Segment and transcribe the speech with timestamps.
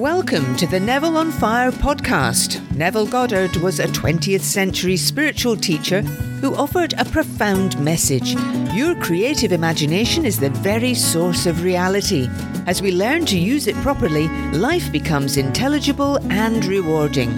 [0.00, 2.58] Welcome to the Neville on Fire podcast.
[2.74, 6.00] Neville Goddard was a 20th century spiritual teacher
[6.40, 8.32] who offered a profound message.
[8.74, 12.30] Your creative imagination is the very source of reality.
[12.66, 17.30] As we learn to use it properly, life becomes intelligible and rewarding.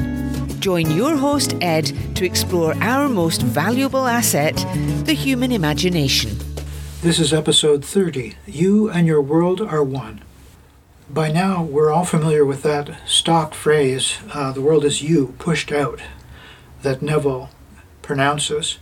[0.60, 4.54] Join your host, Ed, to explore our most valuable asset,
[5.04, 6.38] the human imagination.
[7.00, 10.22] This is episode 30 You and Your World Are One.
[11.10, 15.70] By now, we're all familiar with that stock phrase, uh, the world is you, pushed
[15.70, 16.00] out,
[16.82, 17.50] that Neville
[18.00, 18.79] pronounces.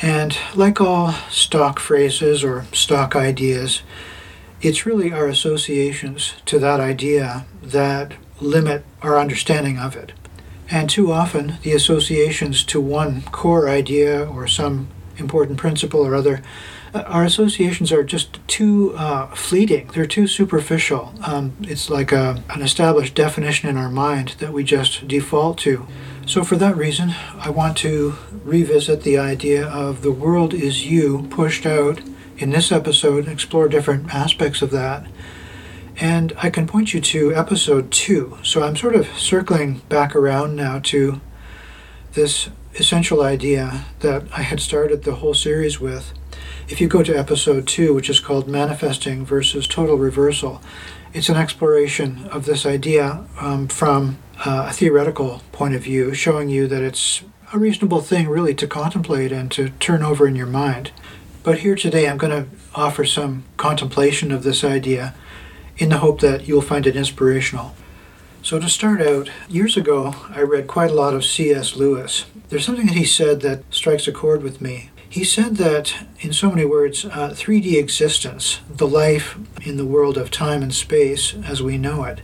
[0.00, 3.82] And like all stock phrases or stock ideas,
[4.60, 10.12] it's really our associations to that idea that limit our understanding of it.
[10.70, 14.88] And too often, the associations to one core idea or some
[15.22, 16.42] important principle or other
[16.94, 19.90] our associations are just too uh, fleeting.
[19.94, 21.14] They're too superficial.
[21.24, 25.86] Um, it's like a, an established definition in our mind that we just default to.
[26.26, 31.26] So, for that reason, I want to revisit the idea of the world is you
[31.30, 32.00] pushed out
[32.36, 35.06] in this episode, explore different aspects of that.
[35.96, 38.38] And I can point you to episode two.
[38.42, 41.20] So, I'm sort of circling back around now to
[42.12, 46.12] this essential idea that I had started the whole series with.
[46.68, 50.62] If you go to episode two, which is called Manifesting versus Total Reversal,
[51.12, 56.48] it's an exploration of this idea um, from uh, a theoretical point of view, showing
[56.48, 60.46] you that it's a reasonable thing really to contemplate and to turn over in your
[60.46, 60.90] mind.
[61.42, 65.14] But here today, I'm going to offer some contemplation of this idea
[65.76, 67.74] in the hope that you'll find it inspirational.
[68.44, 71.76] So, to start out, years ago, I read quite a lot of C.S.
[71.76, 72.24] Lewis.
[72.48, 74.90] There's something that he said that strikes a chord with me.
[75.08, 80.18] He said that, in so many words, uh, 3D existence, the life in the world
[80.18, 82.20] of time and space as we know it,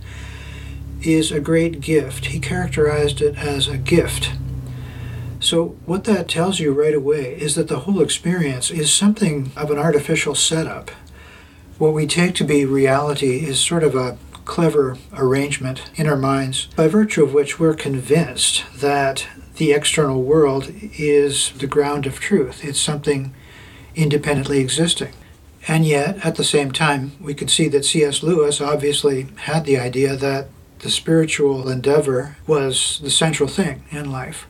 [1.02, 2.26] is a great gift.
[2.26, 4.32] He characterized it as a gift.
[5.38, 9.70] So, what that tells you right away is that the whole experience is something of
[9.70, 10.90] an artificial setup.
[11.78, 14.18] What we take to be reality is sort of a
[14.48, 20.72] clever arrangement in our minds by virtue of which we're convinced that the external world
[20.98, 22.64] is the ground of truth.
[22.64, 23.32] It's something
[23.94, 25.12] independently existing.
[25.68, 28.22] And yet, at the same time, we could see that C.S.
[28.22, 30.48] Lewis obviously had the idea that
[30.78, 34.46] the spiritual endeavor was the central thing in life.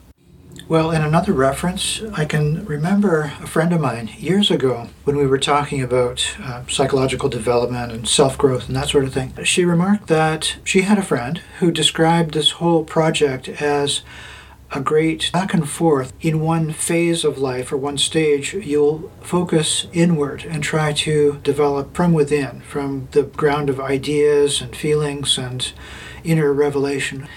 [0.69, 5.25] Well, in another reference, I can remember a friend of mine years ago when we
[5.25, 9.33] were talking about uh, psychological development and self growth and that sort of thing.
[9.43, 14.01] She remarked that she had a friend who described this whole project as
[14.71, 16.13] a great back and forth.
[16.21, 21.95] In one phase of life or one stage, you'll focus inward and try to develop
[21.95, 25.73] from within, from the ground of ideas and feelings and
[26.23, 27.27] inner revelation.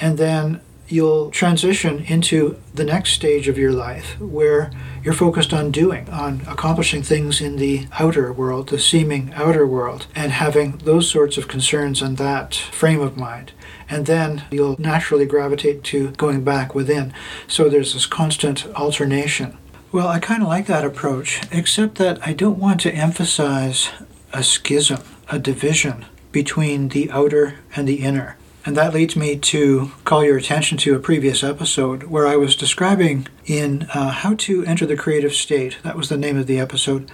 [0.00, 4.70] And then you'll transition into the next stage of your life where
[5.02, 10.06] you're focused on doing, on accomplishing things in the outer world, the seeming outer world,
[10.14, 13.52] and having those sorts of concerns and that frame of mind
[13.88, 17.12] and then you'll naturally gravitate to going back within.
[17.46, 19.56] So there's this constant alternation.
[19.92, 23.90] Well, I kind of like that approach, except that I don't want to emphasize
[24.32, 28.36] a schism, a division between the outer and the inner.
[28.66, 32.56] And that leads me to call your attention to a previous episode where I was
[32.56, 35.78] describing in uh, how to enter the creative state.
[35.84, 37.08] That was the name of the episode.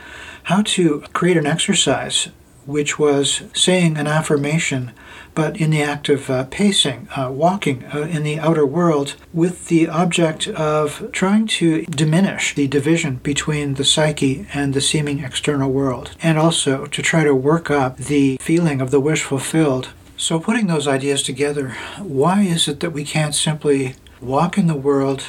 [0.45, 2.31] How to create an exercise,
[2.65, 4.93] which was saying an affirmation
[5.35, 9.69] but in the act of uh, pacing, uh, walking uh, in the outer world with
[9.69, 15.71] the object of trying to diminish the division between the psyche and the seeming external
[15.71, 19.89] world, and also to try to work up the feeling of the wish fulfilled.
[20.23, 24.77] So, putting those ideas together, why is it that we can't simply walk in the
[24.77, 25.25] world,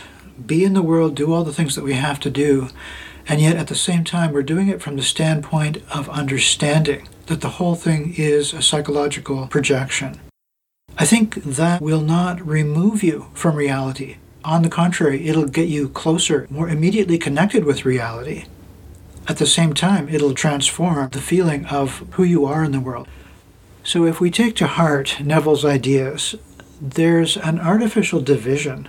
[0.46, 2.70] be in the world, do all the things that we have to do,
[3.28, 7.10] and yet at the same time, we're doing it from the standpoint of understanding?
[7.26, 10.20] that the whole thing is a psychological projection.
[10.96, 14.18] I think that will not remove you from reality.
[14.44, 18.46] On the contrary, it'll get you closer, more immediately connected with reality.
[19.28, 23.08] At the same time, it'll transform the feeling of who you are in the world.
[23.86, 26.36] So, if we take to heart Neville's ideas,
[26.80, 28.88] there's an artificial division.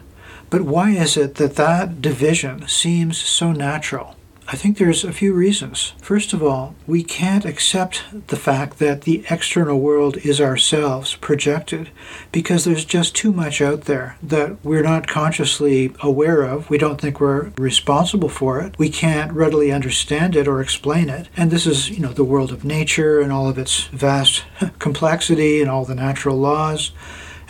[0.50, 4.14] But why is it that that division seems so natural?
[4.46, 5.94] I think there's a few reasons.
[6.02, 11.88] First of all, we can't accept the fact that the external world is ourselves projected
[12.30, 16.68] because there's just too much out there that we're not consciously aware of.
[16.68, 18.78] We don't think we're responsible for it.
[18.78, 21.28] We can't readily understand it or explain it.
[21.36, 24.44] And this is, you know, the world of nature and all of its vast
[24.78, 26.92] complexity and all the natural laws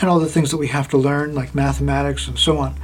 [0.01, 2.77] and all the things that we have to learn, like mathematics and so on.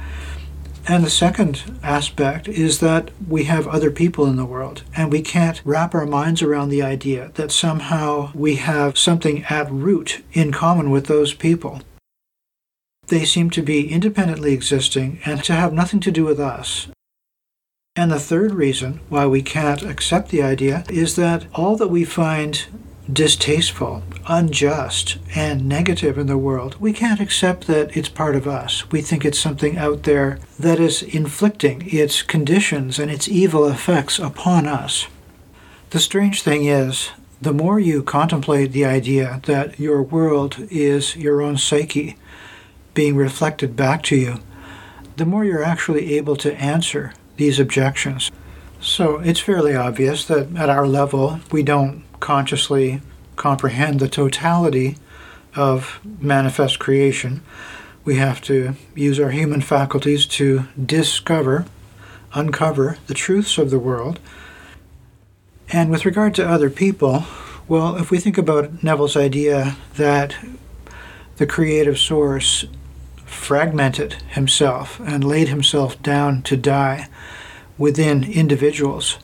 [0.91, 5.21] And the second aspect is that we have other people in the world, and we
[5.21, 10.51] can't wrap our minds around the idea that somehow we have something at root in
[10.51, 11.79] common with those people.
[13.07, 16.89] They seem to be independently existing and to have nothing to do with us.
[17.95, 22.03] And the third reason why we can't accept the idea is that all that we
[22.03, 22.65] find
[23.11, 28.89] distasteful, unjust, and negative in the world, we can't accept that it's part of us.
[28.91, 34.19] We think it's something out there that is inflicting its conditions and its evil effects
[34.19, 35.07] upon us.
[35.89, 37.09] The strange thing is,
[37.41, 42.17] the more you contemplate the idea that your world is your own psyche
[42.93, 44.39] being reflected back to you,
[45.17, 48.31] the more you're actually able to answer these objections.
[48.79, 53.01] So it's fairly obvious that at our level, we don't consciously
[53.35, 54.95] comprehend the totality
[55.55, 57.41] of manifest creation.
[58.05, 61.65] We have to use our human faculties to discover,
[62.33, 64.19] uncover the truths of the world.
[65.73, 67.25] And with regard to other people,
[67.67, 70.35] well, if we think about Neville's idea that
[71.37, 72.65] the creative source
[73.25, 77.07] fragmented himself and laid himself down to die
[77.77, 79.17] within individuals,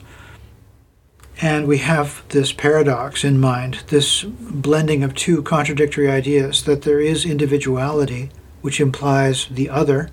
[1.40, 7.00] and we have this paradox in mind, this blending of two contradictory ideas that there
[7.00, 8.30] is individuality,
[8.60, 10.10] which implies the other,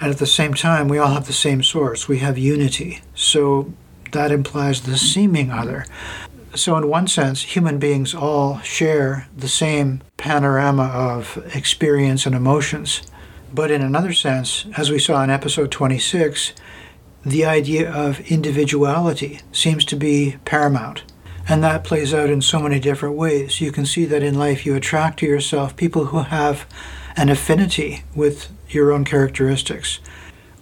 [0.00, 2.08] and at the same time, we all have the same source.
[2.08, 3.00] We have unity.
[3.14, 3.72] So
[4.12, 5.86] that implies the seeming other.
[6.54, 13.02] So, in one sense, human beings all share the same panorama of experience and emotions.
[13.52, 16.52] But in another sense, as we saw in episode 26,
[17.24, 21.02] the idea of individuality seems to be paramount.
[21.48, 23.60] And that plays out in so many different ways.
[23.60, 26.66] You can see that in life you attract to yourself people who have
[27.16, 30.00] an affinity with your own characteristics,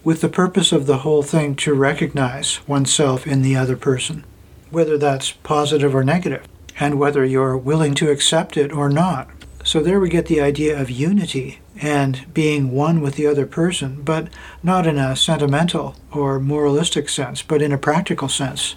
[0.04, 4.24] with the purpose of the whole thing to recognize oneself in the other person,
[4.70, 6.46] whether that's positive or negative,
[6.80, 9.30] and whether you're willing to accept it or not.
[9.72, 14.02] So there we get the idea of unity and being one with the other person,
[14.02, 14.28] but
[14.62, 18.76] not in a sentimental or moralistic sense, but in a practical sense.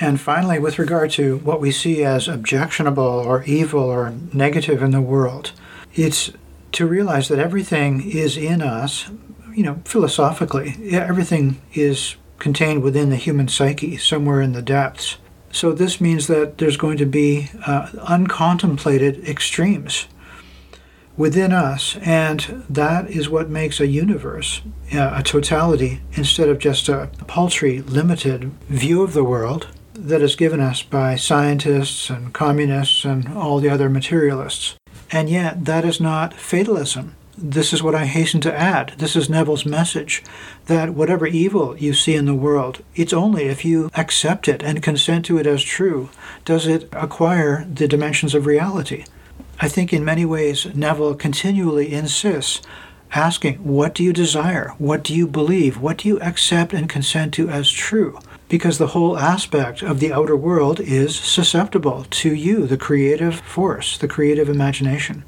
[0.00, 4.92] And finally, with regard to what we see as objectionable or evil or negative in
[4.92, 5.52] the world,
[5.94, 6.30] it's
[6.72, 9.10] to realize that everything is in us,
[9.54, 15.18] you know, philosophically, everything is contained within the human psyche, somewhere in the depths.
[15.52, 20.06] So this means that there's going to be uh, uncontemplated extremes
[21.16, 24.62] within us, and that is what makes a universe,
[24.94, 30.36] uh, a totality, instead of just a paltry, limited view of the world that is
[30.36, 34.76] given us by scientists and communists and all the other materialists.
[35.12, 37.16] And yet, that is not fatalism.
[37.38, 38.94] This is what I hasten to add.
[38.98, 40.22] This is Neville's message
[40.66, 44.82] that whatever evil you see in the world, it's only if you accept it and
[44.82, 46.10] consent to it as true
[46.44, 49.04] does it acquire the dimensions of reality.
[49.60, 52.62] I think in many ways Neville continually insists
[53.12, 54.74] asking, What do you desire?
[54.78, 55.78] What do you believe?
[55.78, 58.18] What do you accept and consent to as true?
[58.48, 63.96] Because the whole aspect of the outer world is susceptible to you, the creative force,
[63.96, 65.24] the creative imagination.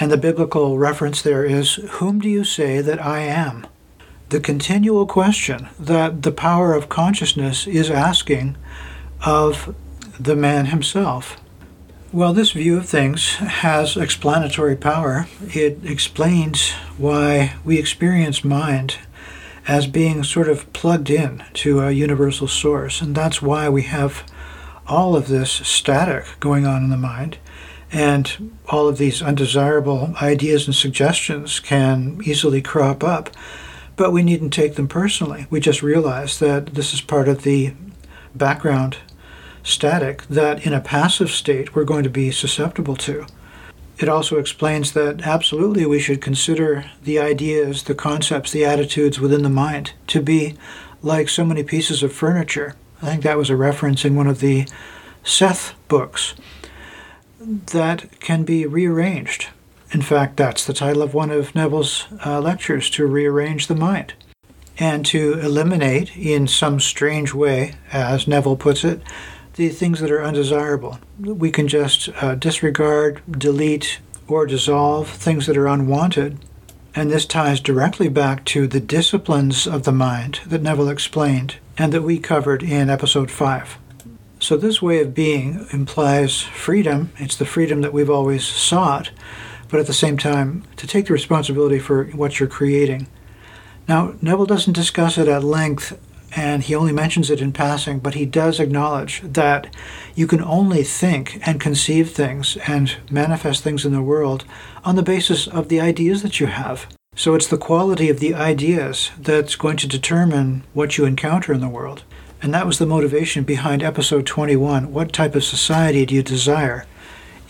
[0.00, 3.66] And the biblical reference there is, Whom do you say that I am?
[4.30, 8.56] The continual question that the power of consciousness is asking
[9.26, 9.74] of
[10.18, 11.36] the man himself.
[12.12, 15.28] Well, this view of things has explanatory power.
[15.54, 18.96] It explains why we experience mind
[19.68, 23.02] as being sort of plugged in to a universal source.
[23.02, 24.24] And that's why we have
[24.86, 27.38] all of this static going on in the mind.
[27.92, 33.30] And all of these undesirable ideas and suggestions can easily crop up,
[33.96, 35.46] but we needn't take them personally.
[35.50, 37.74] We just realize that this is part of the
[38.34, 38.98] background
[39.62, 43.26] static that in a passive state we're going to be susceptible to.
[43.98, 49.42] It also explains that absolutely we should consider the ideas, the concepts, the attitudes within
[49.42, 50.56] the mind to be
[51.02, 52.76] like so many pieces of furniture.
[53.02, 54.66] I think that was a reference in one of the
[55.22, 56.34] Seth books
[57.40, 59.48] that can be rearranged.
[59.92, 64.14] In fact, that's the title of one of Neville's uh, lectures, To Rearrange the Mind.
[64.78, 69.02] and to eliminate, in some strange way, as Neville puts it,
[69.56, 70.98] the things that are undesirable.
[71.18, 76.38] We can just uh, disregard, delete, or dissolve things that are unwanted.
[76.94, 81.92] And this ties directly back to the disciplines of the mind that Neville explained and
[81.92, 83.76] that we covered in episode 5.
[84.42, 87.12] So, this way of being implies freedom.
[87.18, 89.10] It's the freedom that we've always sought,
[89.68, 93.06] but at the same time, to take the responsibility for what you're creating.
[93.86, 96.00] Now, Neville doesn't discuss it at length,
[96.34, 99.74] and he only mentions it in passing, but he does acknowledge that
[100.14, 104.46] you can only think and conceive things and manifest things in the world
[104.84, 106.86] on the basis of the ideas that you have.
[107.14, 111.60] So it's the quality of the ideas that's going to determine what you encounter in
[111.60, 112.04] the world.
[112.42, 114.92] And that was the motivation behind episode 21.
[114.92, 116.86] What type of society do you desire?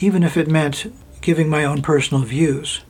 [0.00, 2.80] Even if it meant giving my own personal views.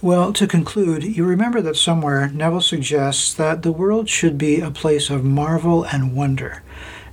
[0.00, 4.72] Well, to conclude, you remember that somewhere Neville suggests that the world should be a
[4.72, 6.64] place of marvel and wonder.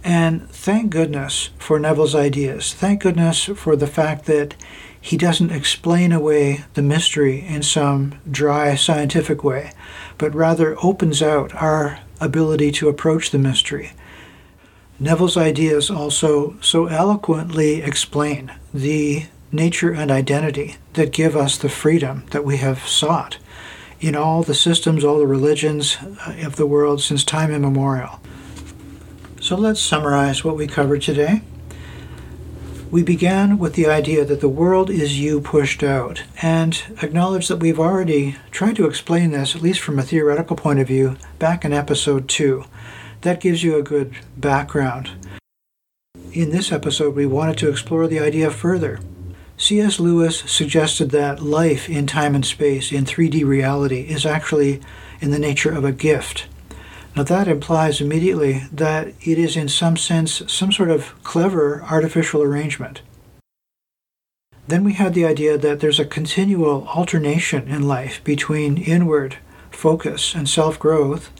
[0.03, 2.73] And thank goodness for Neville's ideas.
[2.73, 4.55] Thank goodness for the fact that
[5.01, 9.71] he doesn't explain away the mystery in some dry scientific way,
[10.17, 13.93] but rather opens out our ability to approach the mystery.
[14.99, 22.25] Neville's ideas also so eloquently explain the nature and identity that give us the freedom
[22.31, 23.37] that we have sought
[24.01, 28.19] in all the systems, all the religions uh, of the world since time immemorial.
[29.39, 31.41] So let's summarize what we covered today.
[32.91, 37.59] We began with the idea that the world is you pushed out, and acknowledge that
[37.59, 41.63] we've already tried to explain this, at least from a theoretical point of view, back
[41.63, 42.63] in episode 2.
[43.21, 45.11] That gives you a good background.
[46.33, 48.99] In this episode, we wanted to explore the idea further.
[49.55, 49.99] C.S.
[49.99, 54.81] Lewis suggested that life in time and space in 3D reality is actually
[55.21, 56.47] in the nature of a gift.
[57.15, 62.41] Now, that implies immediately that it is, in some sense, some sort of clever artificial
[62.41, 63.01] arrangement.
[64.67, 69.37] Then we had the idea that there's a continual alternation in life between inward
[69.71, 71.31] focus and self growth,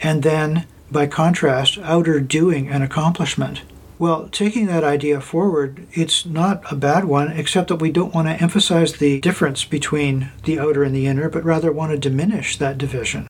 [0.00, 3.62] and then, by contrast, outer doing and accomplishment.
[4.00, 8.26] Well, taking that idea forward, it's not a bad one, except that we don't want
[8.26, 12.56] to emphasize the difference between the outer and the inner, but rather want to diminish
[12.56, 13.28] that division.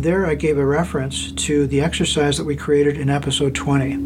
[0.00, 3.96] There, I gave a reference to the exercise that we created in episode 20.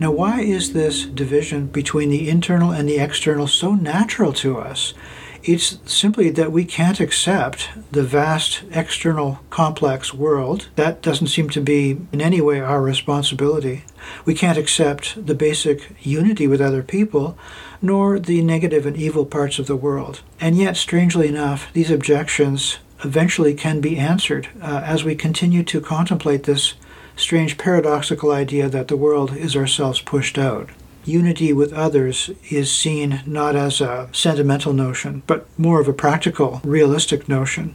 [0.00, 4.94] Now, why is this division between the internal and the external so natural to us?
[5.42, 10.68] It's simply that we can't accept the vast external complex world.
[10.76, 13.84] That doesn't seem to be in any way our responsibility.
[14.24, 17.36] We can't accept the basic unity with other people,
[17.82, 20.22] nor the negative and evil parts of the world.
[20.40, 25.80] And yet, strangely enough, these objections eventually can be answered uh, as we continue to
[25.80, 26.74] contemplate this
[27.16, 30.70] strange paradoxical idea that the world is ourselves pushed out
[31.08, 36.60] unity with others is seen not as a sentimental notion, but more of a practical,
[36.62, 37.74] realistic notion.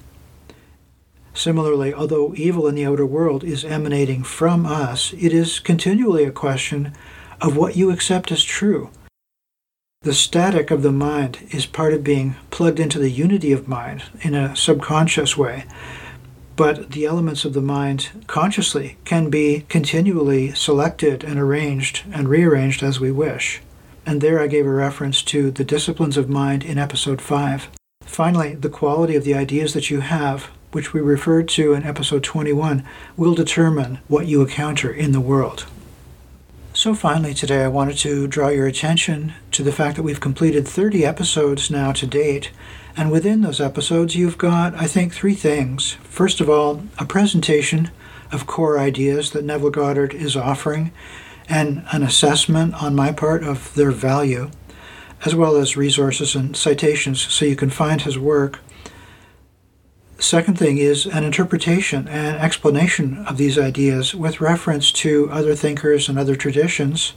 [1.33, 6.31] Similarly, although evil in the outer world is emanating from us, it is continually a
[6.31, 6.93] question
[7.41, 8.91] of what you accept as true.
[10.03, 14.03] The static of the mind is part of being plugged into the unity of mind
[14.19, 15.63] in a subconscious way,
[16.57, 22.83] but the elements of the mind consciously can be continually selected and arranged and rearranged
[22.83, 23.61] as we wish.
[24.05, 27.69] And there I gave a reference to the disciplines of mind in episode 5.
[28.01, 32.25] Finally, the quality of the ideas that you have, which we referred to in episode
[32.25, 32.83] 21,
[33.15, 35.65] will determine what you encounter in the world.
[36.83, 40.67] So, finally, today I wanted to draw your attention to the fact that we've completed
[40.67, 42.51] 30 episodes now to date
[42.97, 45.93] and within those episodes, you've got, I think, three things.
[46.03, 47.89] First of all, a presentation
[48.33, 50.91] of core ideas that Neville Goddard is offering,
[51.47, 54.51] and an assessment on my part of their value,
[55.23, 58.59] as well as resources and citations so you can find his work.
[60.23, 66.07] Second thing is an interpretation and explanation of these ideas with reference to other thinkers
[66.07, 67.13] and other traditions.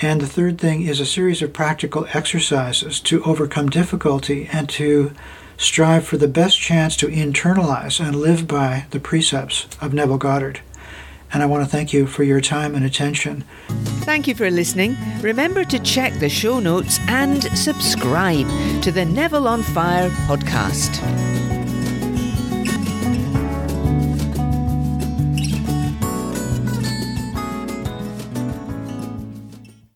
[0.00, 5.12] And the third thing is a series of practical exercises to overcome difficulty and to
[5.58, 10.60] strive for the best chance to internalize and live by the precepts of Neville Goddard.
[11.30, 13.44] And I want to thank you for your time and attention.
[14.06, 14.96] Thank you for listening.
[15.20, 18.48] Remember to check the show notes and subscribe
[18.82, 21.27] to the Neville on Fire podcast.